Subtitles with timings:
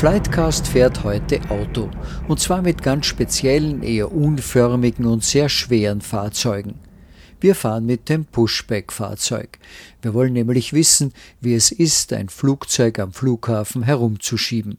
[0.00, 1.90] Flightcast fährt heute Auto.
[2.26, 6.76] Und zwar mit ganz speziellen, eher unförmigen und sehr schweren Fahrzeugen.
[7.38, 9.58] Wir fahren mit dem Pushback-Fahrzeug.
[10.00, 14.78] Wir wollen nämlich wissen, wie es ist, ein Flugzeug am Flughafen herumzuschieben.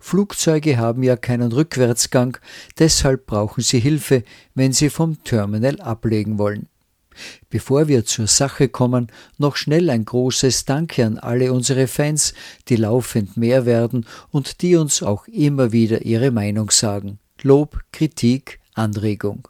[0.00, 2.36] Flugzeuge haben ja keinen Rückwärtsgang,
[2.78, 4.22] deshalb brauchen sie Hilfe,
[4.54, 6.68] wenn sie vom Terminal ablegen wollen.
[7.50, 9.08] Bevor wir zur Sache kommen,
[9.38, 12.34] noch schnell ein großes Danke an alle unsere Fans,
[12.68, 17.18] die laufend mehr werden und die uns auch immer wieder ihre Meinung sagen.
[17.42, 19.48] Lob, Kritik, Anregung.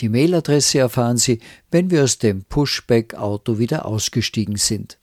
[0.00, 4.98] Die Mailadresse erfahren Sie, wenn wir aus dem Pushback-Auto wieder ausgestiegen sind.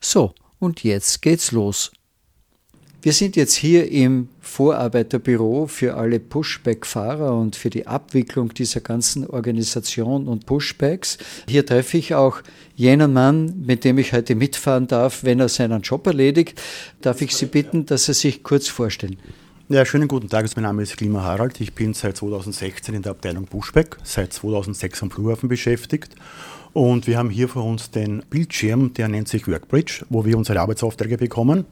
[0.00, 1.92] So, und jetzt geht's los.
[3.04, 9.26] Wir sind jetzt hier im Vorarbeiterbüro für alle Pushback-Fahrer und für die Abwicklung dieser ganzen
[9.26, 11.18] Organisation und Pushbacks.
[11.46, 12.40] Hier treffe ich auch
[12.74, 16.62] jenen Mann, mit dem ich heute mitfahren darf, wenn er seinen Job erledigt.
[17.02, 19.18] Darf ich Sie bitten, dass Sie sich kurz vorstellen?
[19.68, 20.46] Ja, schönen guten Tag.
[20.56, 21.60] Mein Name ist Klima Harald.
[21.60, 26.14] Ich bin seit 2016 in der Abteilung Pushback, seit 2006 am Flughafen beschäftigt.
[26.72, 30.58] Und wir haben hier vor uns den Bildschirm, der nennt sich Workbridge, wo wir unsere
[30.58, 31.66] Arbeitsaufträge bekommen.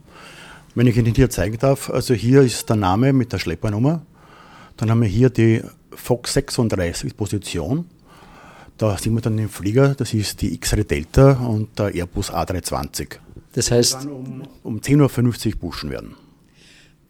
[0.75, 4.07] Wenn ich Ihnen hier zeigen darf, also hier ist der Name mit der Schleppernummer.
[4.79, 5.61] Dann haben wir hier die
[5.95, 7.85] Fox 36 Position.
[8.79, 13.19] Da sehen wir dann den Flieger, das ist die X-Ray Delta und der Airbus A320.
[13.53, 16.15] Das heißt, um, um 10.50 Uhr buschen werden.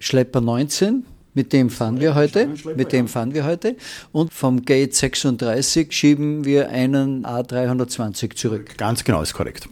[0.01, 3.77] Schlepper 19, mit dem fahren wir heute, mit dem fahren wir heute.
[4.11, 8.77] Und vom Gate 36 schieben wir einen A320 zurück.
[8.77, 9.69] Ganz genau, ist korrekt.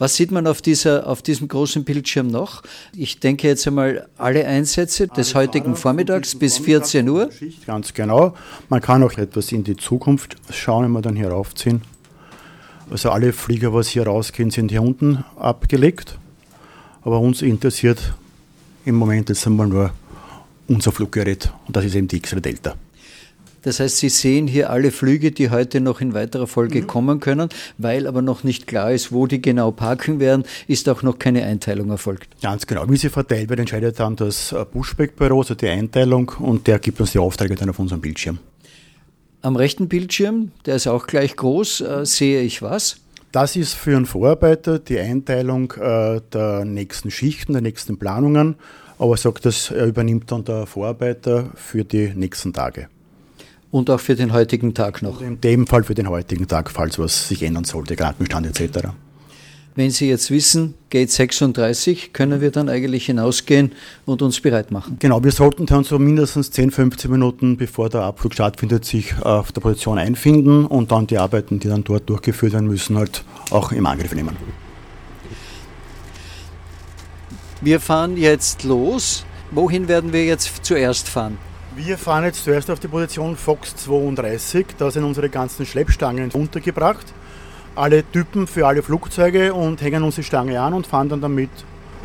[0.00, 2.62] Was sieht man auf, dieser, auf diesem großen Bildschirm noch?
[2.96, 7.28] Ich denke jetzt einmal alle Einsätze des heutigen Vormittags bis 14 Uhr.
[7.66, 8.34] Ganz genau.
[8.70, 11.82] Man kann auch etwas in die Zukunft schauen, wenn wir dann hier raufziehen.
[12.90, 16.16] Also alle Flieger, was hier rausgehen, sind hier unten abgelegt.
[17.02, 18.14] Aber uns interessiert
[18.86, 19.92] im Moment jetzt einmal nur
[20.66, 22.74] unser Fluggerät und das ist eben die X-Ray Delta.
[23.62, 26.86] Das heißt, Sie sehen hier alle Flüge, die heute noch in weiterer Folge mhm.
[26.86, 27.48] kommen können,
[27.78, 31.44] weil aber noch nicht klar ist, wo die genau parken werden, ist auch noch keine
[31.44, 32.28] Einteilung erfolgt.
[32.42, 32.88] Ganz genau.
[32.88, 37.12] Wie sie verteilt wird, entscheidet dann das Buschbeck-Büro, also die Einteilung, und der gibt uns
[37.12, 38.38] die Aufträge dann auf unserem Bildschirm.
[39.42, 42.96] Am rechten Bildschirm, der ist auch gleich groß, äh, sehe ich was?
[43.32, 48.56] Das ist für einen Vorarbeiter die Einteilung äh, der nächsten Schichten, der nächsten Planungen.
[48.98, 52.88] Aber sagt, das übernimmt dann der Vorarbeiter für die nächsten Tage.
[53.70, 55.20] Und auch für den heutigen Tag noch.
[55.20, 58.88] In dem Fall für den heutigen Tag, falls was sich ändern sollte, Krankenstand etc.
[59.76, 63.70] Wenn Sie jetzt wissen, Gate 36, können wir dann eigentlich hinausgehen
[64.04, 64.96] und uns bereit machen?
[64.98, 69.52] Genau, wir sollten dann so mindestens 10, 15 Minuten bevor der Abflug stattfindet, sich auf
[69.52, 73.70] der Position einfinden und dann die Arbeiten, die dann dort durchgeführt werden müssen, halt auch
[73.70, 74.36] im Angriff nehmen.
[77.60, 79.24] Wir fahren jetzt los.
[79.52, 81.38] Wohin werden wir jetzt zuerst fahren?
[81.82, 84.66] Wir fahren jetzt zuerst auf die Position Fox 32.
[84.76, 87.06] Da sind unsere ganzen Schleppstangen untergebracht.
[87.74, 91.48] Alle Typen für alle Flugzeuge und hängen uns die Stange an und fahren dann damit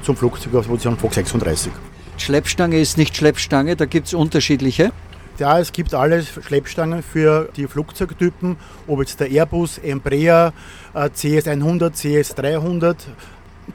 [0.01, 1.73] zum Flugzeug auf Position Fox 36.
[2.17, 4.93] Schleppstange ist nicht Schleppstange, da gibt es unterschiedliche.
[5.39, 8.55] Ja, es gibt alle Schleppstangen für die Flugzeugtypen,
[8.87, 10.53] ob jetzt der Airbus, Embraer,
[10.93, 12.95] äh, CS100, CS300,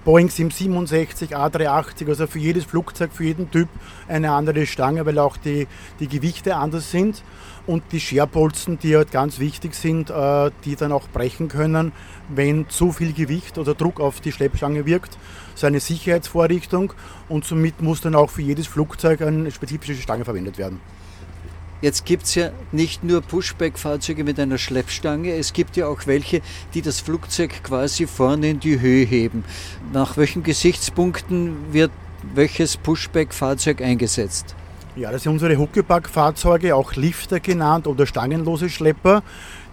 [0.04, 3.68] Boeing 767, A380, also für jedes Flugzeug, für jeden Typ
[4.08, 5.66] eine andere Stange, weil auch die,
[5.98, 7.22] die Gewichte anders sind.
[7.66, 11.92] Und die Scherpolzen, die halt ganz wichtig sind, äh, die dann auch brechen können,
[12.28, 15.18] wenn zu viel Gewicht oder Druck auf die Schleppstange wirkt.
[15.54, 16.92] So eine Sicherheitsvorrichtung
[17.28, 20.80] und somit muss dann auch für jedes Flugzeug eine spezifische Stange verwendet werden.
[21.82, 26.42] Jetzt gibt es ja nicht nur Pushback-Fahrzeuge mit einer Schleppstange, es gibt ja auch welche,
[26.74, 29.44] die das Flugzeug quasi vorne in die Höhe heben.
[29.92, 31.90] Nach welchen Gesichtspunkten wird
[32.34, 34.54] welches Pushback-Fahrzeug eingesetzt?
[34.94, 39.22] Ja, das sind unsere Huckepack-Fahrzeuge, auch Lifter genannt oder stangenlose Schlepper.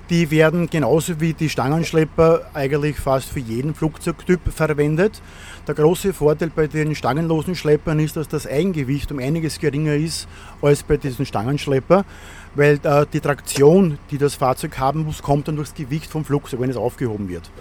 [0.10, 5.22] Die werden genauso wie die Stangenschlepper eigentlich fast für jeden Flugzeugtyp verwendet.
[5.68, 10.30] Der große Vorteil bei den stangenlosen Schleppern ist, dass das Eigengewicht um einiges geringer ist
[10.62, 12.06] als bei diesen Stangenschlepper,
[12.56, 16.62] weil äh, die Traktion, die das Fahrzeug haben muss, kommt dann durchs Gewicht vom Flugzeug,
[16.62, 17.52] wenn es aufgehoben wird.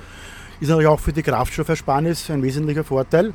[0.61, 3.35] Ist natürlich auch für die Kraftstoffersparnis ein wesentlicher Vorteil.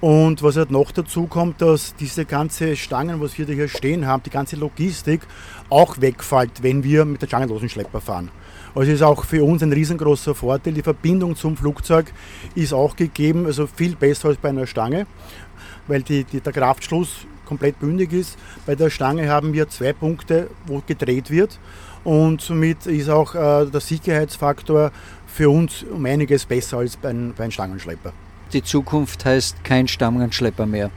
[0.00, 4.22] Und was halt noch dazu kommt, dass diese ganze Stangen, was wir hier stehen haben,
[4.22, 5.20] die ganze Logistik
[5.68, 8.30] auch wegfällt, wenn wir mit der stangenlosen Schlepper fahren.
[8.76, 10.74] Also ist auch für uns ein riesengroßer Vorteil.
[10.74, 12.12] Die Verbindung zum Flugzeug
[12.54, 15.06] ist auch gegeben, also viel besser als bei einer Stange,
[15.86, 18.36] weil die, die, der Kraftschluss komplett bündig ist.
[18.66, 21.58] Bei der Stange haben wir zwei Punkte, wo gedreht wird
[22.04, 24.92] und somit ist auch äh, der Sicherheitsfaktor
[25.26, 28.12] für uns um einiges besser als bei, einem Stangenschlepper.
[28.52, 30.90] Die Zukunft heißt kein Stangenschlepper mehr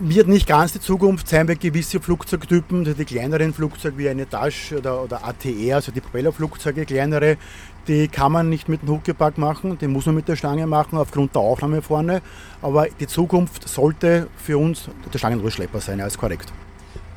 [0.00, 4.72] wird nicht ganz die Zukunft sein, weil gewisse Flugzeugtypen, die kleineren Flugzeuge wie eine Dash
[4.72, 7.36] oder, oder ATR, also die Propellerflugzeuge, kleinere,
[7.88, 10.98] die kann man nicht mit dem Huckepack machen, die muss man mit der Stange machen,
[10.98, 12.22] aufgrund der Aufnahme vorne.
[12.62, 16.52] Aber die Zukunft sollte für uns der Stangenrührschlepper sein, als korrekt.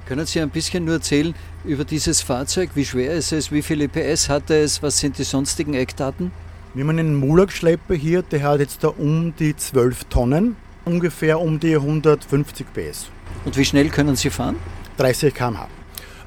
[0.07, 2.71] Können Sie ein bisschen nur erzählen über dieses Fahrzeug?
[2.73, 3.51] Wie schwer ist es?
[3.51, 4.81] Wie viele PS hat es?
[4.81, 6.31] Was sind die sonstigen Eckdaten?
[6.73, 10.55] Wir haben einen Mulak-Schlepper hier, der hat jetzt da um die 12 Tonnen
[10.85, 13.09] ungefähr um die 150 PS.
[13.45, 14.55] Und wie schnell können Sie fahren?
[14.97, 15.67] 30 km/h.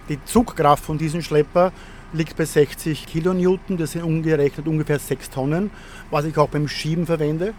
[0.08, 1.72] Die Zugkraft von diesem Schlepper
[2.12, 5.70] liegt bei 60 Kilonewton, das sind umgerechnet ungefähr 6 Tonnen,
[6.10, 7.54] was ich auch beim Schieben verwende.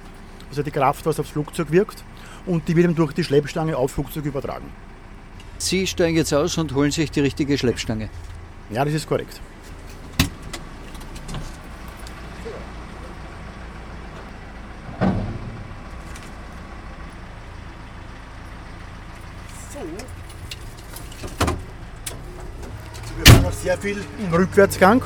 [0.50, 2.04] Also die Kraft, was aufs Flugzeug wirkt
[2.46, 4.70] und die wird durch die Schleppstange aufs Flugzeug übertragen.
[5.58, 8.10] Sie steigen jetzt aus und holen sich die richtige Schleppstange.
[8.70, 9.40] Ja, das ist korrekt.
[23.66, 25.02] Sehr viel im Rückwärtsgang.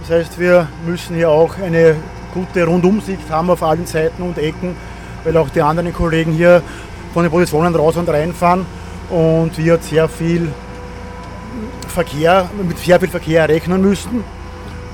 [0.00, 1.96] Das heißt, wir müssen hier auch eine
[2.32, 4.74] gute Rundumsicht haben auf allen Seiten und Ecken,
[5.22, 6.62] weil auch die anderen Kollegen hier
[7.12, 8.64] von den Positionen raus und reinfahren
[9.10, 10.50] und wir sehr viel
[11.88, 14.24] Verkehr, mit sehr viel Verkehr rechnen müssen.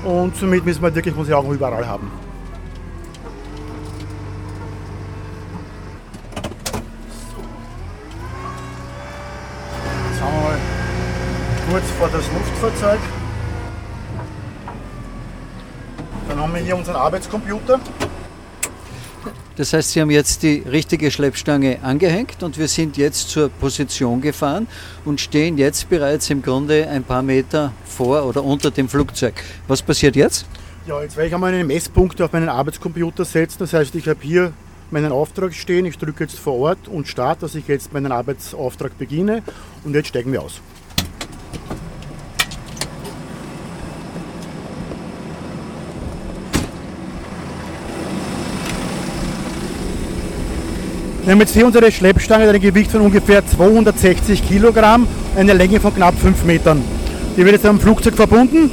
[0.03, 2.11] Und somit müssen wir wirklich unsere Augen überall haben.
[11.71, 12.99] Kurz vor das Luftfahrzeug.
[16.27, 17.79] Dann haben wir hier unseren Arbeitscomputer.
[19.55, 24.19] Das heißt, Sie haben jetzt die richtige Schleppstange angehängt und wir sind jetzt zur Position
[24.19, 24.67] gefahren
[25.05, 29.35] und stehen jetzt bereits im Grunde ein paar Meter vor oder unter dem Flugzeug.
[29.69, 30.45] Was passiert jetzt?
[30.87, 33.59] Ja, jetzt werde ich einmal einen Messpunkt auf meinen Arbeitscomputer setzen.
[33.59, 34.51] Das heißt, ich habe hier
[34.89, 35.85] meinen Auftrag stehen.
[35.85, 39.41] Ich drücke jetzt vor Ort und starte, dass ich jetzt meinen Arbeitsauftrag beginne
[39.85, 40.59] und jetzt steigen wir aus.
[51.23, 55.07] Wir haben jetzt hier unsere Schleppstange, ein Gewicht von ungefähr 260 Kilogramm,
[55.37, 56.81] eine Länge von knapp 5 Metern.
[57.37, 58.71] Die wird jetzt am Flugzeug verbunden.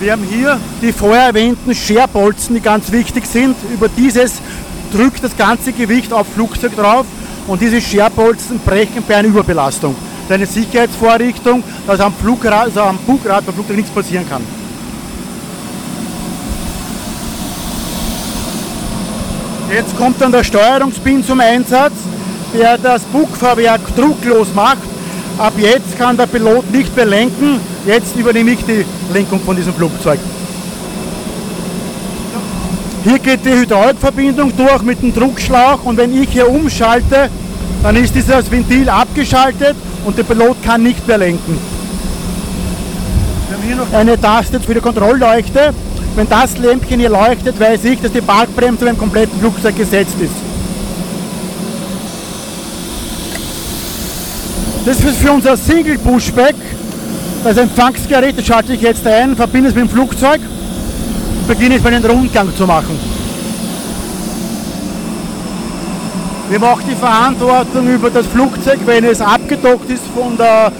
[0.00, 3.54] Wir haben hier die vorher erwähnten Scherbolzen, die ganz wichtig sind.
[3.74, 4.40] Über dieses
[4.90, 7.04] drückt das ganze Gewicht auf Flugzeug drauf
[7.48, 9.94] und diese Scherbolzen brechen bei einer Überbelastung.
[10.26, 14.42] Das ist eine Sicherheitsvorrichtung, dass am, Flugrad, also am Bugrad beim Flugzeug nichts passieren kann.
[19.72, 21.94] Jetzt kommt dann der Steuerungspin zum Einsatz,
[22.54, 24.78] der das Bugfahrwerk drucklos macht.
[25.38, 27.60] Ab jetzt kann der Pilot nicht mehr lenken.
[27.84, 30.20] Jetzt übernehme ich die Lenkung von diesem Flugzeug.
[33.04, 37.28] Hier geht die Hydraulikverbindung durch mit dem Druckschlauch und wenn ich hier umschalte,
[37.82, 41.58] dann ist dieses Ventil abgeschaltet und der Pilot kann nicht mehr lenken.
[43.92, 45.72] Eine Taste für die Kontrollleuchte.
[46.16, 50.32] Wenn das Lämpchen hier leuchtet, weiß ich, dass die Parkbremse beim kompletten Flugzeug gesetzt ist.
[54.86, 56.54] Das ist für unser Single Pushback.
[57.44, 60.40] Das Empfangsgerät, das schalte ich jetzt ein, verbinde es mit dem Flugzeug
[61.40, 62.98] und beginne jetzt meinen Rundgang zu machen.
[66.48, 70.72] Wir haben auch die Verantwortung über das Flugzeug, wenn es abgedockt ist von der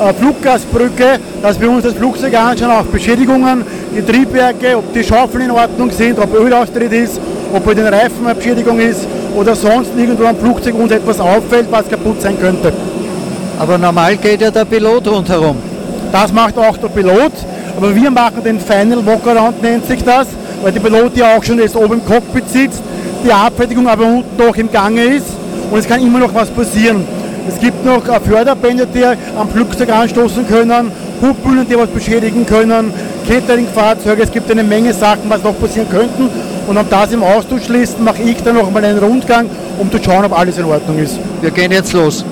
[0.00, 3.64] äh, Fluggastbrücke, dass wir uns das Flugzeug anschauen, auch Beschädigungen,
[3.96, 7.20] die Triebwerke, ob die Schaufeln in Ordnung sind, ob Ölaustritt ist,
[7.52, 11.66] ob bei den Reifen eine Beschädigung ist oder sonst irgendwo am Flugzeug uns etwas auffällt,
[11.70, 12.72] was kaputt sein könnte.
[13.58, 15.56] Aber normal geht ja der Pilot rundherum.
[16.10, 17.32] Das macht auch der Pilot,
[17.76, 20.26] aber wir machen den Final Walkaround, nennt sich das,
[20.62, 22.82] weil der Pilot ja auch schon jetzt oben im Cockpit sitzt,
[23.24, 25.26] die Abfertigung aber unten noch im Gange ist
[25.70, 27.06] und es kann immer noch was passieren.
[27.46, 32.92] Es gibt noch Förderbänder, die am Flugzeug anstoßen können, Hubbühnen, die was beschädigen können,
[33.28, 34.22] Cateringfahrzeuge.
[34.22, 36.30] Es gibt eine Menge Sachen, was noch passieren könnten.
[36.66, 39.48] Und um das im Auszuschließen, mache ich dann noch mal einen Rundgang,
[39.78, 41.18] um zu schauen, ob alles in Ordnung ist.
[41.40, 42.24] Wir gehen jetzt los.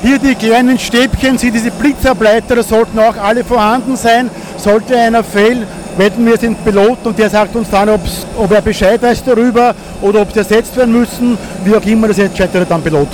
[0.00, 4.30] Hier die kleinen Stäbchen sind diese Blitzableiter, sollten auch alle vorhanden sein.
[4.58, 5.66] Sollte einer fehlen,
[5.96, 10.20] wenden wir den Pilot und der sagt uns dann, ob er Bescheid weiß darüber oder
[10.20, 11.38] ob sie ersetzt werden müssen.
[11.64, 13.08] Wie auch immer, das entscheidet dann Pilot.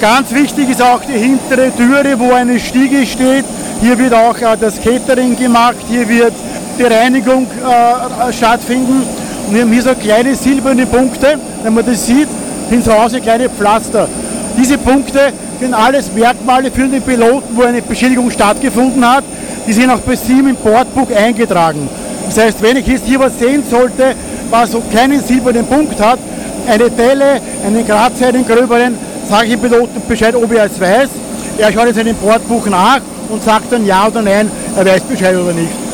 [0.00, 3.44] Ganz wichtig ist auch die hintere Türe, wo eine Stiege steht.
[3.80, 6.32] Hier wird auch äh, das Catering gemacht, hier wird
[6.78, 9.02] die Reinigung äh, stattfinden.
[9.46, 12.28] Und wir haben hier so kleine silberne Punkte, wenn man das sieht,
[12.70, 14.08] sind zu Hause kleine Pflaster.
[14.58, 19.24] Diese Punkte sind alles Merkmale für den Piloten, wo eine Beschädigung stattgefunden hat.
[19.66, 21.88] Die sind auch bei SIM im Bordbuch eingetragen.
[22.26, 24.14] Das heißt, wenn ich jetzt hier was sehen sollte,
[24.50, 26.18] was so keinen silbernen Punkt hat,
[26.68, 28.96] eine Delle, einen Kratzer, einen gröberen,
[29.28, 31.08] sage ich dem Piloten Bescheid, ob er es weiß.
[31.58, 35.36] Er schaut in seinem Bordbuch nach und sagt dann ja oder nein, er weiß Bescheid
[35.36, 35.86] oder nicht.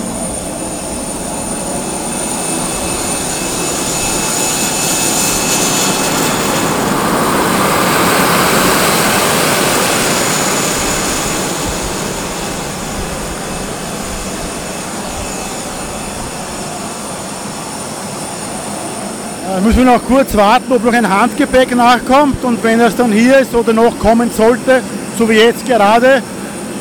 [19.55, 23.13] Da müssen wir noch kurz warten, ob noch ein Handgepäck nachkommt und wenn es dann
[23.13, 24.81] hier ist oder noch kommen sollte,
[25.19, 26.23] so wie jetzt gerade,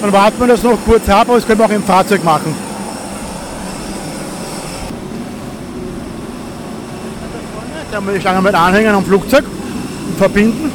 [0.01, 2.55] dann warten wir das noch kurz ab, aber das können wir auch im Fahrzeug machen.
[7.91, 9.43] Da haben wir die Schlange mit Anhängern am Flugzeug
[10.08, 10.72] und verbinden.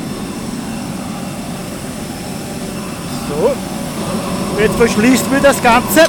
[3.28, 3.52] So.
[4.62, 6.00] Jetzt verschließt wir das Ganze.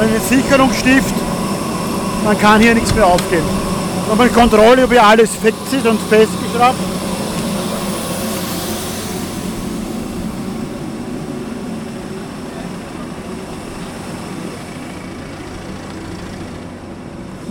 [0.00, 1.14] Einen Sicherungsstift.
[2.24, 3.44] Dann kann hier nichts mehr aufgehen.
[4.08, 6.95] Nochmal Kontrolle, ob hier alles fix ist und festgeschraubt.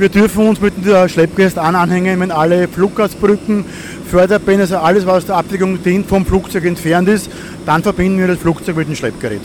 [0.06, 3.66] Wir dürfen uns mit der Schleppgäste anhängen, wenn alle Fluggastbrücken,
[4.08, 7.28] Förderbänder, also alles, was der Abdeckung dient, vom Flugzeug entfernt ist,
[7.66, 9.42] dann verbinden wir das Flugzeug mit dem Schleppgerät.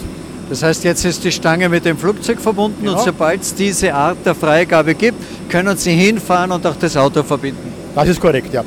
[0.51, 2.93] Das heißt, jetzt ist die Stange mit dem Flugzeug verbunden ja.
[2.93, 5.17] und sobald es diese Art der Freigabe gibt,
[5.49, 7.73] können Sie hinfahren und auch das Auto verbinden.
[7.95, 8.63] Das ist korrekt, ja.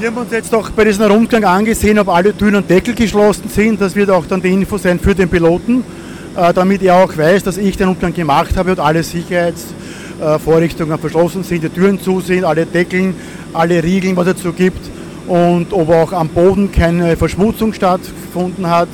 [0.00, 3.50] Wir haben uns jetzt auch bei diesem Rundgang angesehen, ob alle Türen und Deckel geschlossen
[3.54, 3.82] sind.
[3.82, 5.84] Das wird auch dann die Info sein für den Piloten,
[6.34, 11.64] damit er auch weiß, dass ich den Rundgang gemacht habe und alle Sicherheitsvorrichtungen verschlossen sind,
[11.64, 13.14] die Türen zu sind, alle Deckeln,
[13.52, 14.90] alle Riegeln, was es dazu gibt
[15.26, 18.88] und ob auch am Boden keine Verschmutzung stattgefunden hat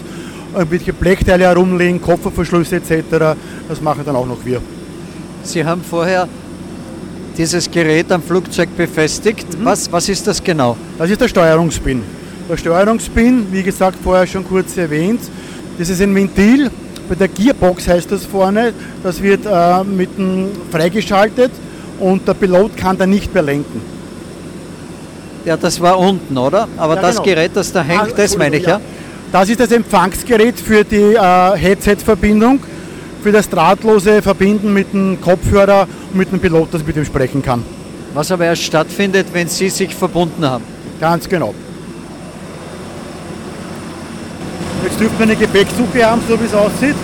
[0.54, 3.36] irgendwelche Blechteile herumlegen, Kopfverschlüsse etc.
[3.68, 4.60] Das machen dann auch noch wir.
[5.42, 6.28] Sie haben vorher
[7.36, 9.58] dieses Gerät am Flugzeug befestigt.
[9.58, 9.64] Mhm.
[9.64, 10.76] Was, was ist das genau?
[10.98, 12.02] Das ist der Steuerungspin.
[12.48, 15.20] Der Steuerungspin, wie gesagt, vorher schon kurz erwähnt,
[15.78, 16.70] das ist ein Ventil.
[17.08, 18.72] Bei der Gearbox heißt das vorne,
[19.02, 21.50] das wird äh, mitten freigeschaltet
[21.98, 23.80] und der Pilot kann da nicht mehr lenken.
[25.44, 26.68] Ja, das war unten, oder?
[26.76, 27.24] Aber ja, das genau.
[27.24, 28.80] Gerät, das da hängt, ah, das meine ich, ja.
[29.32, 32.60] Das ist das Empfangsgerät für die äh, Headset-Verbindung,
[33.22, 37.42] für das drahtlose Verbinden mit dem Kopfhörer und mit dem Pilot, das mit ihm sprechen
[37.42, 37.62] kann.
[38.12, 40.64] Was aber erst stattfindet, wenn Sie sich verbunden haben.
[41.00, 41.54] Ganz genau.
[44.88, 46.94] Jetzt dürften wir eine Gepäcksuche haben, so wie es aussieht.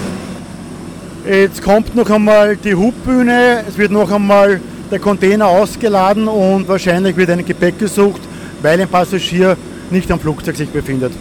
[1.29, 4.59] Jetzt kommt noch einmal die Hubbühne, es wird noch einmal
[4.91, 8.23] der Container ausgeladen und wahrscheinlich wird ein Gepäck gesucht,
[8.63, 9.59] weil ein Passagier
[9.91, 11.13] nicht am Flugzeug sich befindet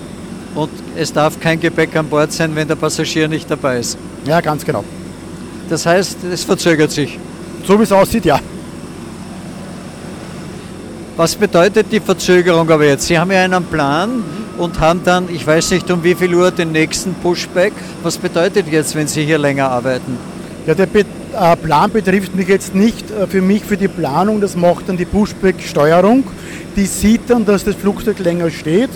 [0.56, 3.98] und es darf kein Gepäck an Bord sein, wenn der Passagier nicht dabei ist.
[4.26, 4.86] Ja, ganz genau.
[5.70, 7.20] Das heißt, es verzögert sich.
[7.68, 8.40] So wie es aussieht, ja.
[11.16, 13.08] Was bedeutet die Verzögerung aber jetzt?
[13.08, 14.24] Sie haben ja einen Plan
[14.58, 17.74] und haben dann, ich weiß nicht um wie viel Uhr, den nächsten Pushback.
[18.02, 20.18] Was bedeutet jetzt, wenn Sie hier länger arbeiten?
[20.66, 24.42] Ja, der äh, Plan betrifft mich jetzt nicht äh, für mich, für die Planung.
[24.42, 26.24] Das macht dann die Pushback-Steuerung.
[26.76, 28.90] Die sieht dann, dass das Flugzeug länger steht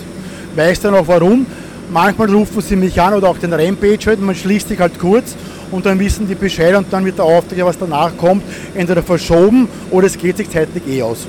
[0.58, 1.46] weiß dann auch warum.
[1.90, 5.34] Manchmal rufen sie mich an oder auch den Rampage halt, man schließt sich halt kurz
[5.70, 8.42] und dann wissen die Bescheid und dann wird der Auftrag, was danach kommt,
[8.74, 11.26] entweder verschoben oder es geht sich zeitlich eh aus.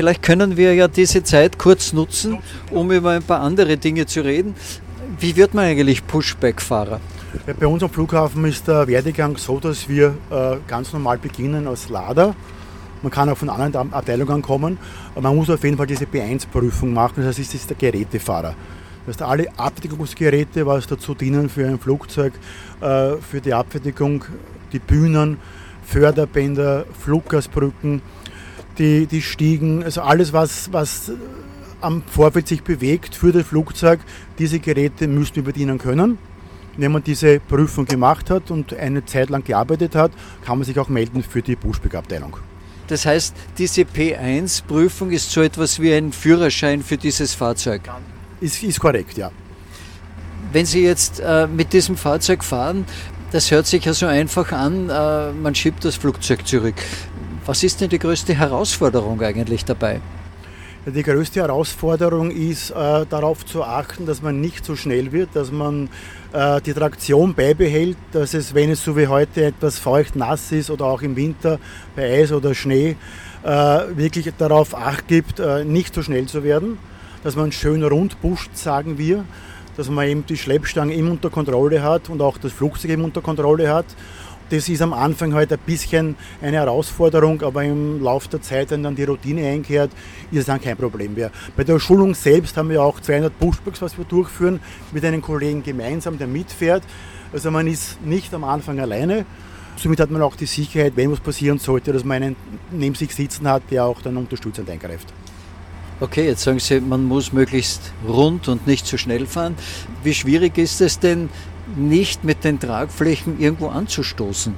[0.00, 2.38] Vielleicht können wir ja diese Zeit kurz nutzen,
[2.70, 4.54] um über ein paar andere Dinge zu reden.
[5.18, 7.02] Wie wird man eigentlich Pushback-Fahrer?
[7.60, 11.90] Bei uns am Flughafen ist der Werdegang so, dass wir äh, ganz normal beginnen als
[11.90, 12.34] Lader.
[13.02, 14.78] Man kann auch von anderen Abteilungen kommen,
[15.20, 18.54] man muss auf jeden Fall diese B1-Prüfung machen, das heißt, es ist der Gerätefahrer.
[19.04, 22.32] Das heißt, alle Abfertigungsgeräte, was dazu dienen für ein Flugzeug,
[22.80, 24.24] äh, für die Abfertigung,
[24.72, 25.36] die Bühnen,
[25.84, 28.00] Förderbänder, Fluggastbrücken,
[28.80, 31.12] die, die Stiegen, also alles, was, was
[31.80, 34.00] am Vorfeld sich bewegt für das Flugzeug,
[34.38, 36.18] diese Geräte müssen wir bedienen können.
[36.76, 40.12] Wenn man diese Prüfung gemacht hat und eine Zeit lang gearbeitet hat,
[40.44, 42.38] kann man sich auch melden für die Buschbeck-Abteilung.
[42.88, 47.82] Das heißt, diese P1-Prüfung ist so etwas wie ein Führerschein für dieses Fahrzeug.
[48.40, 49.30] Ist, ist korrekt, ja.
[50.52, 52.86] Wenn Sie jetzt äh, mit diesem Fahrzeug fahren,
[53.30, 56.74] das hört sich ja so einfach an, äh, man schiebt das Flugzeug zurück.
[57.46, 60.00] Was ist denn die größte Herausforderung eigentlich dabei?
[60.84, 65.50] Die größte Herausforderung ist äh, darauf zu achten, dass man nicht so schnell wird, dass
[65.50, 65.88] man
[66.32, 70.70] äh, die Traktion beibehält, dass es, wenn es so wie heute etwas feucht, nass ist
[70.70, 71.58] oder auch im Winter
[71.96, 72.96] bei Eis oder Schnee,
[73.42, 76.78] äh, wirklich darauf acht gibt, äh, nicht so schnell zu werden,
[77.24, 79.24] dass man schön rund pusht, sagen wir,
[79.78, 83.22] dass man eben die Schleppstange immer unter Kontrolle hat und auch das Flugzeug eben unter
[83.22, 83.86] Kontrolle hat
[84.50, 88.82] das ist am Anfang halt ein bisschen eine Herausforderung, aber im Laufe der Zeit, wenn
[88.82, 89.90] dann die Routine einkehrt,
[90.30, 91.30] ist es dann kein Problem mehr.
[91.56, 94.60] Bei der Schulung selbst haben wir auch 200 Pushbacks, was wir durchführen,
[94.92, 96.82] mit einem Kollegen gemeinsam, der mitfährt.
[97.32, 99.24] Also man ist nicht am Anfang alleine.
[99.76, 102.36] Somit hat man auch die Sicherheit, wenn was passieren sollte, dass man einen
[102.70, 105.12] neben sich sitzen hat, der auch dann unterstützend eingreift.
[106.02, 109.54] Okay, jetzt sagen Sie, man muss möglichst rund und nicht zu schnell fahren.
[110.02, 111.28] Wie schwierig ist es denn,
[111.76, 114.54] nicht mit den Tragflächen irgendwo anzustoßen?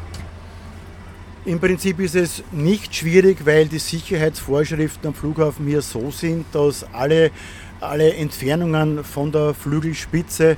[1.45, 6.87] Im Prinzip ist es nicht schwierig, weil die Sicherheitsvorschriften am Flughafen hier so sind, dass
[6.93, 7.33] alle,
[7.81, 10.57] alle Entfernungen von der Flügelspitze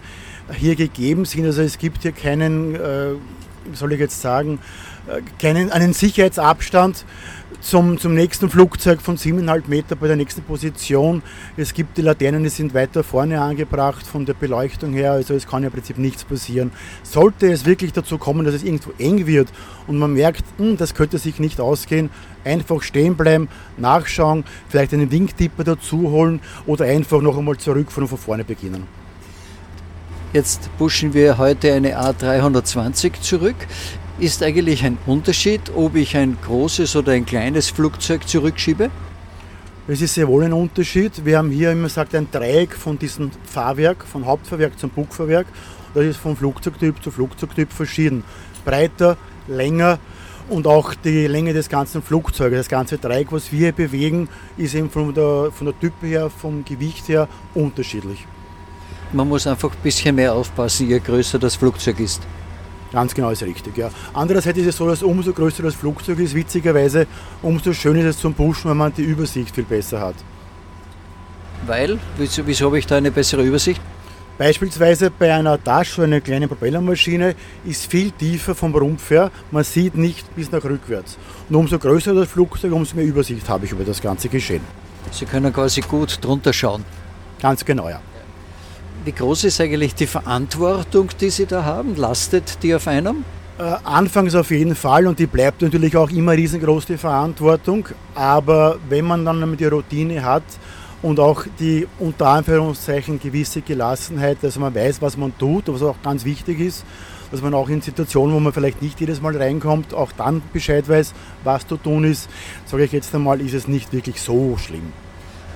[0.53, 1.47] hier gegeben sind.
[1.47, 3.13] Also es gibt hier keinen, äh,
[3.73, 4.59] soll ich jetzt sagen,
[5.39, 7.05] keinen, einen Sicherheitsabstand
[7.61, 11.23] zum, zum nächsten Flugzeug von 7,5 Meter bei der nächsten Position.
[11.57, 15.47] Es gibt die Laternen, die sind weiter vorne angebracht von der Beleuchtung her, also es
[15.47, 16.73] kann ja im Prinzip nichts passieren.
[17.03, 19.49] Sollte es wirklich dazu kommen, dass es irgendwo eng wird
[19.87, 22.11] und man merkt, hm, das könnte sich nicht ausgehen,
[22.45, 28.07] einfach stehen bleiben, nachschauen, vielleicht einen Wingtipper dazu holen oder einfach noch einmal zurück von
[28.07, 28.87] vorne beginnen.
[30.35, 33.57] Jetzt pushen wir heute eine A320 zurück.
[34.21, 38.89] Ist eigentlich ein Unterschied, ob ich ein großes oder ein kleines Flugzeug zurückschiebe?
[39.89, 41.25] Es ist sehr wohl ein Unterschied.
[41.25, 45.49] Wir haben hier immer gesagt ein Dreieck von diesem Fahrwerk, von Hauptfahrwerk zum Bugfahrwerk.
[45.95, 48.23] Das ist von Flugzeugtyp zu Flugzeugtyp verschieden.
[48.65, 49.17] Breiter,
[49.49, 49.99] länger
[50.49, 52.59] und auch die Länge des ganzen Flugzeuges.
[52.59, 56.31] Das ganze Dreieck, was wir hier bewegen, ist eben von der, von der Type her,
[56.31, 58.25] vom Gewicht her unterschiedlich.
[59.13, 62.23] Man muss einfach ein bisschen mehr aufpassen, je größer das Flugzeug ist.
[62.95, 63.91] Ganz genau ist richtig, ja.
[64.13, 67.09] Andererseits ist es so, dass umso größer das Flugzeug ist, witzigerweise,
[67.43, 70.15] umso schöner ist es zum Pushen, wenn man die Übersicht viel besser hat.
[71.67, 71.99] Weil?
[72.19, 73.81] Wieso, wieso habe ich da eine bessere Übersicht?
[74.39, 79.33] Beispielsweise bei einer Tasche, einer kleinen Propellermaschine, ist viel tiefer vom Rumpf her.
[79.51, 81.19] Man sieht nicht bis nach rückwärts.
[81.49, 84.63] Und umso größer das Flugzeug, umso mehr Übersicht habe ich über das ganze Geschehen.
[85.11, 86.85] Sie können quasi gut drunter schauen.
[87.43, 88.01] Ganz genau, ja.
[89.05, 91.95] Wie groß ist eigentlich die Verantwortung, die Sie da haben?
[91.95, 93.23] Lastet die auf einem?
[93.59, 97.87] Äh, anfangs auf jeden Fall und die bleibt natürlich auch immer riesengroß, die Verantwortung.
[98.15, 100.45] Aber wenn man dann die Routine hat
[101.03, 106.01] und auch die unter Anführungszeichen gewisse Gelassenheit, dass man weiß, was man tut, was auch
[106.03, 106.87] ganz wichtig ist,
[107.31, 110.89] dass man auch in Situationen, wo man vielleicht nicht jedes Mal reinkommt, auch dann Bescheid
[110.89, 111.13] weiß,
[111.45, 112.31] was zu tun ist,
[112.65, 114.95] sage ich jetzt einmal, ist es nicht wirklich so schlimm.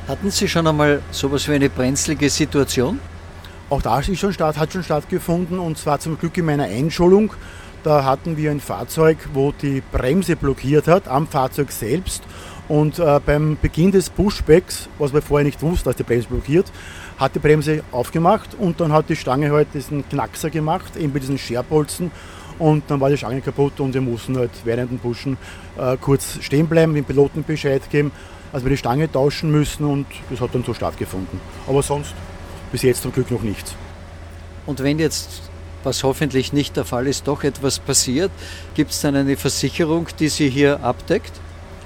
[0.07, 3.01] Hatten Sie schon einmal sowas wie eine brenzlige Situation?
[3.71, 7.35] Auch das ist schon statt, hat schon stattgefunden und zwar zum Glück in meiner Einschulung.
[7.83, 12.23] Da hatten wir ein Fahrzeug, wo die Bremse blockiert hat, am Fahrzeug selbst.
[12.67, 16.73] Und äh, beim Beginn des Pushbacks, was wir vorher nicht wussten, dass die Bremse blockiert,
[17.19, 21.19] hat die Bremse aufgemacht und dann hat die Stange halt diesen Knackser gemacht, eben bei
[21.19, 22.11] diesen Scherbolzen.
[22.59, 25.37] Und dann war die Stange kaputt und wir mussten halt während dem Pushen
[25.79, 28.13] äh, kurz stehen bleiben, dem Piloten Bescheid geben,
[28.51, 31.39] also wir die Stange tauschen müssen und das hat dann so stattgefunden.
[31.67, 32.15] Aber sonst
[32.73, 33.75] bis jetzt zum Glück noch nichts.
[34.67, 35.43] Und wenn jetzt,
[35.83, 38.31] was hoffentlich nicht der Fall ist, doch etwas passiert,
[38.75, 41.33] gibt es dann eine Versicherung, die Sie hier abdeckt?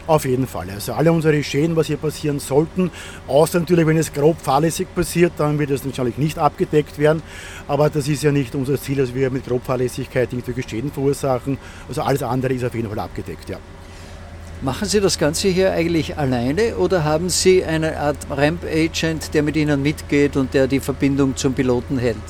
[0.09, 0.69] Auf jeden Fall.
[0.69, 2.91] Also alle unsere Schäden, was hier passieren sollten,
[3.29, 7.23] außer natürlich, wenn es grob fahrlässig passiert, dann wird das natürlich nicht abgedeckt werden.
[7.69, 11.57] Aber das ist ja nicht unser Ziel, dass wir mit Grobfahrlässigkeit irgendwelche Schäden verursachen.
[11.89, 13.59] Also alles andere ist auf jeden Fall abgedeckt, ja.
[14.65, 19.57] Machen Sie das Ganze hier eigentlich alleine oder haben Sie eine Art Ramp-Agent, der mit
[19.57, 22.23] Ihnen mitgeht und der die Verbindung zum Piloten hält?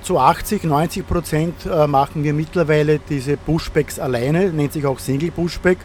[0.00, 5.32] Zu 80, 90 Prozent äh, machen wir mittlerweile diese Pushbacks alleine, nennt sich auch Single
[5.32, 5.78] Pushback.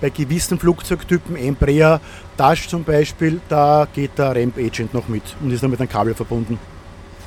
[0.00, 2.00] Bei gewissen Flugzeugtypen, Embraer,
[2.38, 5.90] Dash zum Beispiel, da geht der Ramp Agent noch mit und ist dann mit einem
[5.90, 6.58] Kabel verbunden.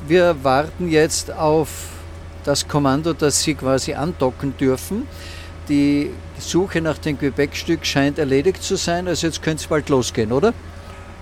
[0.07, 1.69] Wir warten jetzt auf
[2.43, 5.05] das Kommando, dass Sie quasi andocken dürfen.
[5.69, 10.31] Die Suche nach dem Gepäckstück scheint erledigt zu sein, also jetzt könnte es bald losgehen,
[10.31, 10.53] oder?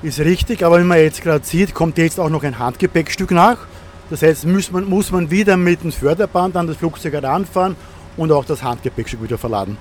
[0.01, 3.57] Ist richtig, aber wie man jetzt gerade sieht, kommt jetzt auch noch ein Handgepäckstück nach.
[4.10, 7.75] Das heißt, muss man, muss man wieder mit dem Förderband an das Flugzeug heranfahren
[8.15, 9.77] und auch das Handgepäckstück wieder verladen.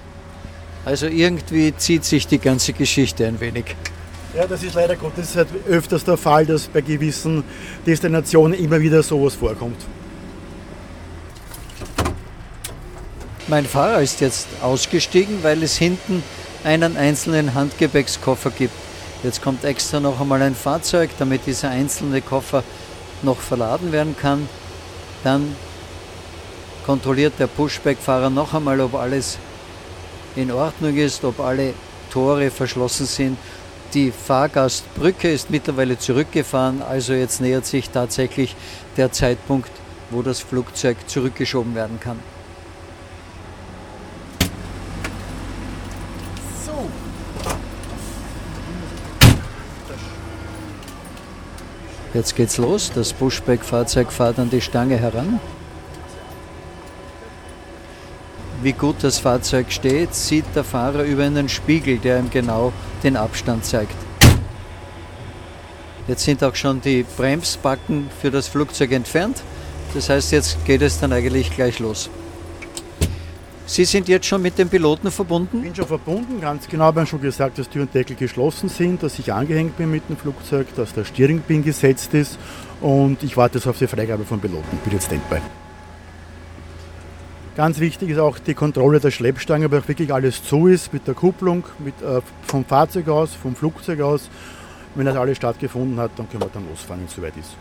[0.85, 3.77] Also irgendwie zieht sich die ganze Geschichte ein wenig.
[4.35, 7.45] Ja, das ist leider Gottes halt öfters der Fall, dass bei gewissen
[7.87, 9.77] Destinationen immer wieder sowas vorkommt.
[13.49, 16.25] Mein Fahrer ist jetzt ausgestiegen, weil es hinten
[16.65, 18.75] einen einzelnen Handgepäckskoffer gibt.
[19.23, 22.65] Jetzt kommt extra noch einmal ein Fahrzeug, damit dieser einzelne Koffer
[23.23, 24.49] noch verladen werden kann.
[25.23, 25.55] Dann
[26.85, 29.39] kontrolliert der Pushback-Fahrer noch einmal, ob alles
[30.35, 31.73] in Ordnung ist, ob alle
[32.11, 33.39] Tore verschlossen sind.
[33.95, 38.57] Die Fahrgastbrücke ist mittlerweile zurückgefahren, also jetzt nähert sich tatsächlich
[38.97, 39.71] der Zeitpunkt,
[40.11, 42.19] wo das Flugzeug zurückgeschoben werden kann.
[52.17, 52.91] Jetzt geht's los.
[52.95, 55.39] Das Pushback-Fahrzeug fährt an die Stange heran.
[58.63, 63.19] Wie gut das Fahrzeug steht, sieht der Fahrer über einen Spiegel, der ihm genau den
[63.19, 63.95] Abstand zeigt.
[66.09, 69.43] Jetzt sind auch schon die Bremsbacken für das Flugzeug entfernt.
[69.93, 72.09] Das heißt, jetzt geht es dann eigentlich gleich los.
[73.69, 75.57] Sie sind jetzt schon mit dem Piloten verbunden?
[75.59, 76.95] Ich bin schon verbunden, ganz genau.
[76.95, 80.09] Wir haben schon gesagt, dass Tür und Deckel geschlossen sind, dass ich angehängt bin mit
[80.09, 82.39] dem Flugzeug, dass der Steering-Pin gesetzt ist
[82.81, 84.69] und ich warte jetzt auf die Freigabe vom Piloten.
[84.73, 85.41] Ich bin jetzt standby.
[87.57, 91.09] Ganz wichtig ist auch die Kontrolle der Schleppstange, ob auch wirklich alles zu ist mit
[91.09, 94.31] der Kupplung, mit, äh, vom Fahrzeug aus, vom Flugzeug aus.
[94.95, 97.57] Wenn das alles stattgefunden hat, dann können wir dann losfahren, wenn es soweit ist.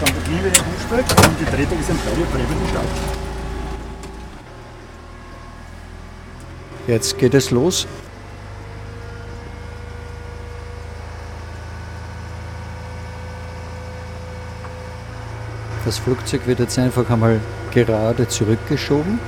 [0.00, 2.84] Dann beginnen wir den Buchspeck und die Drehung ist ein Freier freiwilligen Start.
[6.86, 7.86] Jetzt geht es los.
[15.86, 17.40] Das Flugzeug wird jetzt einfach einmal
[17.72, 19.18] gerade zurückgeschoben.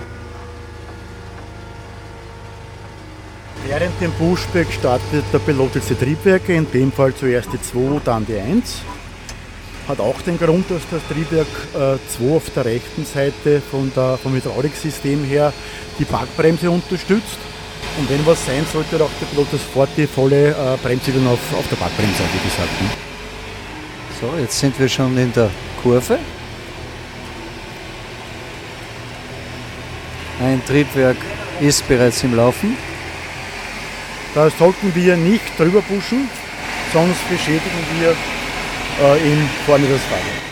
[3.67, 8.01] Während dem Buschberg startet der Pilot jetzt die Triebwerke, in dem Fall zuerst die 2,
[8.05, 8.83] dann die 1
[9.89, 14.19] hat auch den Grund, dass das Triebwerk 2 äh, auf der rechten Seite von der,
[14.23, 15.53] vom Hydrauliksystem her
[15.99, 17.39] die Parkbremse unterstützt.
[17.99, 21.67] Und wenn was sein sollte, auch der Pilot sofort die volle äh, Bremsübung auf, auf
[21.69, 22.83] der Parkbremse, wie gesagt.
[22.83, 22.89] Ne?
[24.21, 25.51] So, jetzt sind wir schon in der
[25.83, 26.19] Kurve.
[30.41, 31.17] Ein Triebwerk
[31.61, 32.77] ist bereits im Laufen.
[34.35, 36.29] Da sollten wir nicht drüber pushen,
[36.93, 38.15] sonst beschädigen wir
[39.01, 40.49] äh, in vorne das Fahrrad.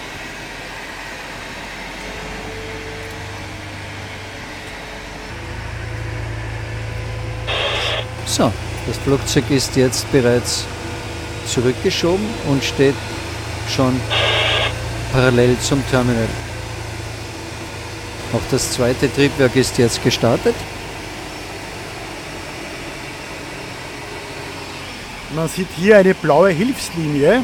[8.27, 8.53] So,
[8.87, 10.65] das Flugzeug ist jetzt bereits
[11.47, 12.95] zurückgeschoben und steht
[13.75, 13.99] schon
[15.13, 16.29] parallel zum Terminal.
[18.33, 20.55] Auch das zweite Triebwerk ist jetzt gestartet.
[25.35, 27.43] Man sieht hier eine blaue Hilfslinie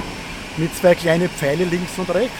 [0.56, 2.32] mit zwei kleinen Pfeile links und rechts.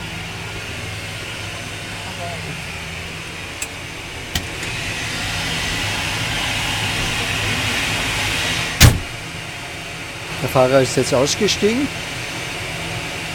[10.43, 11.87] Der Fahrer ist jetzt ausgestiegen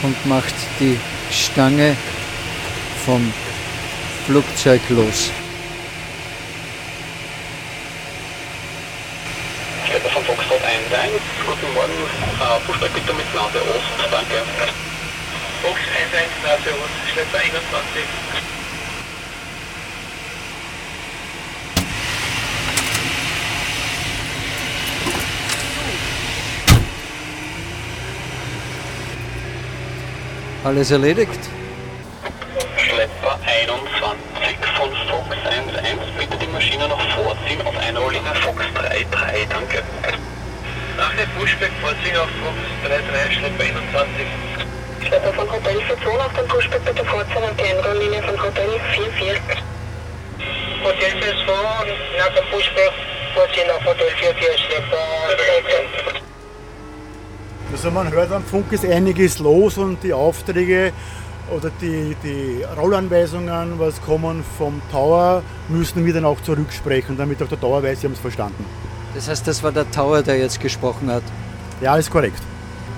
[0.03, 0.99] und macht die
[1.31, 1.95] Stange
[3.05, 3.33] vom
[4.25, 5.31] Flugzeug los.
[9.87, 11.09] Schlepper von Foxtrot 1 ein.
[11.45, 11.93] Guten Morgen,
[12.47, 14.43] äh, Fußball bitte mit Nase Ost, danke.
[15.61, 15.79] Fox
[16.13, 18.03] 1 Nase Ost, Schlepper 21.
[30.63, 31.39] Alles erledigt?
[32.77, 35.29] Schlepper 21 von Fox
[35.79, 39.83] 11, bitte die Maschine noch vorziehen auf einer Linie Fox 33, danke.
[40.97, 41.29] Nach dem
[41.87, 44.27] Auf Fox 33, Schlepper 21.
[45.07, 49.41] Schlepper von Hotel 42 auf dem Pushback bitte vorziehen auf die Einrolllinie von Hotel 44.
[50.83, 52.91] Hotel 42 nach dem Pushback
[53.33, 54.97] vorziehen auf Hotel 44, Schlepper
[56.03, 56.21] 13.
[57.71, 60.91] Also man hört am Funk ist einiges los und die Aufträge
[61.55, 67.47] oder die, die Rollanweisungen, was kommen vom Tower, müssen wir dann auch zurücksprechen, damit auch
[67.47, 68.65] der Tower weiß, sie haben es verstanden.
[69.15, 71.23] Das heißt, das war der Tower, der jetzt gesprochen hat.
[71.81, 72.41] Ja, ist korrekt.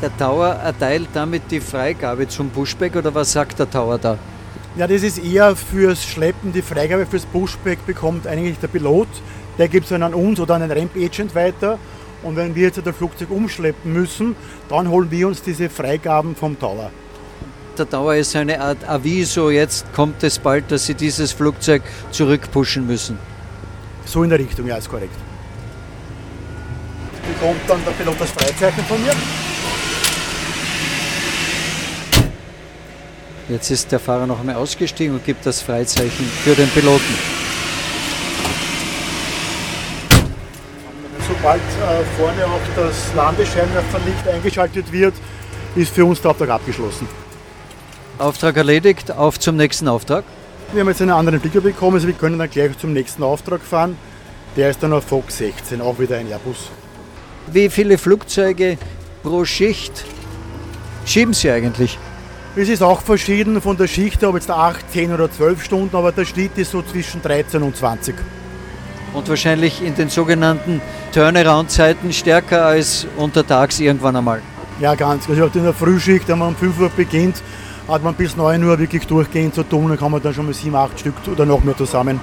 [0.01, 4.17] Der Tower erteilt damit die Freigabe zum Pushback oder was sagt der Tower da?
[4.77, 9.09] Ja, das ist eher fürs Schleppen, die Freigabe fürs Pushback bekommt eigentlich der Pilot.
[9.57, 11.77] Der gibt es dann an uns oder an einen Ramp-Agent weiter.
[12.23, 14.37] Und wenn wir jetzt das Flugzeug umschleppen müssen,
[14.69, 16.91] dann holen wir uns diese Freigaben vom Tower.
[17.77, 22.87] Der Tower ist eine Art Aviso, jetzt kommt es bald, dass Sie dieses Flugzeug zurückpushen
[22.87, 23.17] müssen.
[24.05, 25.15] So in der Richtung, ja, ist korrekt.
[27.33, 29.13] Bekommt dann der Pilot das Freizeichen von mir.
[33.49, 37.39] Jetzt ist der Fahrer noch einmal ausgestiegen und gibt das Freizeichen für den Piloten.
[41.27, 45.13] Sobald äh, vorne auch das Landescheinwerferlicht eingeschaltet wird,
[45.75, 47.07] ist für uns der Auftrag abgeschlossen.
[48.19, 50.25] Auftrag erledigt, auf zum nächsten Auftrag.
[50.71, 53.61] Wir haben jetzt einen anderen Blicker bekommen, also wir können dann gleich zum nächsten Auftrag
[53.61, 53.97] fahren.
[54.55, 56.69] Der ist dann auf Fox 16, auch wieder ein Airbus.
[57.51, 58.77] Wie viele Flugzeuge
[59.23, 60.05] pro Schicht
[61.05, 61.97] schieben Sie eigentlich?
[62.55, 66.11] Es ist auch verschieden von der Schicht, ob jetzt 8, 10 oder 12 Stunden, aber
[66.11, 68.13] der Schnitt ist so zwischen 13 und 20.
[69.13, 70.79] Und wahrscheinlich in den sogenannten
[71.11, 74.41] Turnaround-Zeiten stärker als untertags irgendwann einmal.
[74.79, 75.27] Ja, ganz.
[75.27, 77.41] Also in der Frühschicht, wenn man um 5 Uhr beginnt,
[77.87, 80.53] hat man bis 9 Uhr wirklich durchgehend zu tun, dann kann man dann schon mal
[80.53, 82.19] 7, 8 Stück oder noch mehr zusammen.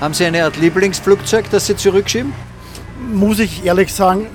[0.00, 2.32] Haben Sie eine Art Lieblingsflugzeug, das Sie zurückschieben?
[3.12, 4.26] Muss ich ehrlich sagen,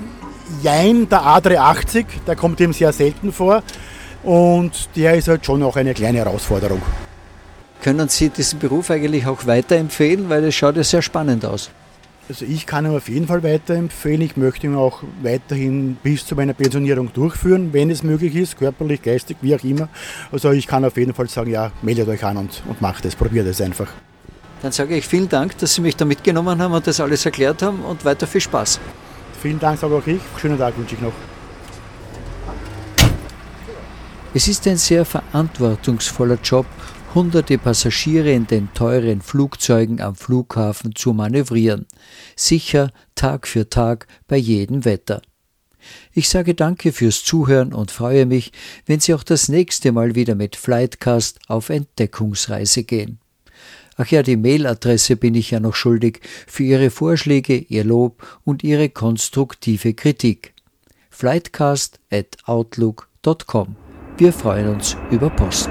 [0.62, 3.62] jein, der A380, der kommt eben sehr selten vor.
[4.24, 6.82] Und der ist halt schon auch eine kleine Herausforderung.
[7.82, 11.70] Können Sie diesen Beruf eigentlich auch weiterempfehlen, weil es schaut ja sehr spannend aus?
[12.28, 14.22] Also ich kann ihn auf jeden Fall weiterempfehlen.
[14.22, 19.02] Ich möchte ihn auch weiterhin bis zu meiner Pensionierung durchführen, wenn es möglich ist, körperlich,
[19.02, 19.88] geistig, wie auch immer.
[20.32, 23.14] Also ich kann auf jeden Fall sagen, ja, meldet euch an und, und macht es,
[23.14, 23.88] probiert es einfach.
[24.64, 27.60] Dann sage ich vielen Dank, dass Sie mich da mitgenommen haben und das alles erklärt
[27.60, 28.80] haben und weiter viel Spaß.
[29.42, 30.22] Vielen Dank, sage auch ich.
[30.40, 31.12] Schönen Tag wünsche ich noch.
[34.32, 36.64] Es ist ein sehr verantwortungsvoller Job,
[37.14, 41.86] hunderte Passagiere in den teuren Flugzeugen am Flughafen zu manövrieren,
[42.34, 45.20] sicher Tag für Tag bei jedem Wetter.
[46.14, 48.50] Ich sage danke fürs Zuhören und freue mich,
[48.86, 53.18] wenn Sie auch das nächste Mal wieder mit Flightcast auf Entdeckungsreise gehen.
[53.96, 58.64] Ach ja, die Mailadresse bin ich ja noch schuldig für Ihre Vorschläge, Ihr Lob und
[58.64, 60.54] Ihre konstruktive Kritik.
[61.10, 63.76] flightcast at outlook.com
[64.16, 65.70] wir freuen uns über Post.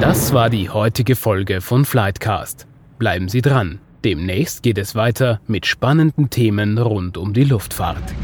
[0.00, 2.66] Das war die heutige Folge von Flightcast.
[2.98, 3.80] Bleiben Sie dran.
[4.04, 8.14] Demnächst geht es weiter mit spannenden Themen rund um die Luftfahrt.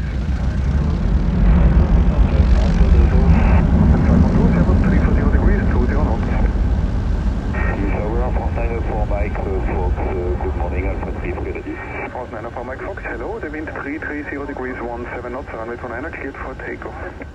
[12.87, 17.26] Fox, hello, the wind 330 degrees 17 knots, runway 29 cleared for takeoff.